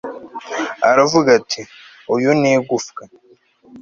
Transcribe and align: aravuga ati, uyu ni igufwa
aravuga 0.91 1.29
ati, 1.39 1.61
uyu 2.13 2.31
ni 2.39 2.49
igufwa 2.55 3.03